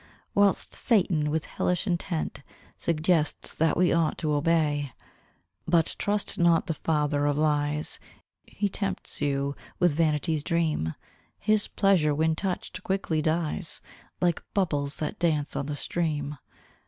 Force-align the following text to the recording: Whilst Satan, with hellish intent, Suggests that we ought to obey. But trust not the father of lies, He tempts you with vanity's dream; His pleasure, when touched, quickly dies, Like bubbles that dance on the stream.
Whilst 0.33 0.73
Satan, 0.73 1.29
with 1.29 1.45
hellish 1.45 1.85
intent, 1.85 2.41
Suggests 2.79 3.53
that 3.53 3.77
we 3.77 3.93
ought 3.93 4.17
to 4.17 4.33
obey. 4.33 4.93
But 5.67 5.95
trust 5.99 6.39
not 6.39 6.65
the 6.65 6.73
father 6.73 7.27
of 7.27 7.37
lies, 7.37 7.99
He 8.47 8.67
tempts 8.67 9.21
you 9.21 9.55
with 9.77 9.93
vanity's 9.93 10.41
dream; 10.41 10.95
His 11.37 11.67
pleasure, 11.67 12.15
when 12.15 12.35
touched, 12.35 12.81
quickly 12.81 13.21
dies, 13.21 13.79
Like 14.19 14.41
bubbles 14.55 14.97
that 14.97 15.19
dance 15.19 15.55
on 15.55 15.67
the 15.67 15.75
stream. 15.75 16.39